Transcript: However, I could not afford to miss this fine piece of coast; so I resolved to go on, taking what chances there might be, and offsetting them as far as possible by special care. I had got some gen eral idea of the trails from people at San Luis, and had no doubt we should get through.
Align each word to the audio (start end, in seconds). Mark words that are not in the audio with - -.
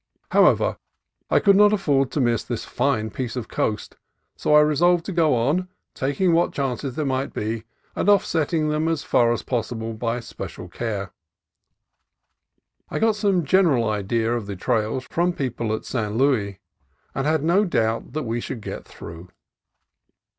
However, 0.31 0.77
I 1.29 1.39
could 1.39 1.55
not 1.55 1.71
afford 1.71 2.09
to 2.09 2.19
miss 2.19 2.43
this 2.43 2.65
fine 2.65 3.11
piece 3.11 3.35
of 3.35 3.47
coast; 3.47 3.97
so 4.35 4.55
I 4.55 4.61
resolved 4.61 5.05
to 5.05 5.11
go 5.11 5.35
on, 5.35 5.67
taking 5.93 6.33
what 6.33 6.53
chances 6.53 6.95
there 6.95 7.05
might 7.05 7.33
be, 7.33 7.65
and 7.95 8.09
offsetting 8.09 8.69
them 8.69 8.87
as 8.87 9.03
far 9.03 9.31
as 9.31 9.43
possible 9.43 9.93
by 9.93 10.19
special 10.19 10.67
care. 10.67 11.11
I 12.89 12.95
had 12.95 13.01
got 13.01 13.15
some 13.15 13.45
gen 13.45 13.65
eral 13.65 13.87
idea 13.87 14.33
of 14.33 14.47
the 14.47 14.55
trails 14.55 15.05
from 15.11 15.33
people 15.33 15.71
at 15.71 15.85
San 15.85 16.17
Luis, 16.17 16.55
and 17.13 17.27
had 17.27 17.43
no 17.43 17.63
doubt 17.63 18.01
we 18.23 18.39
should 18.41 18.61
get 18.61 18.85
through. 18.85 19.29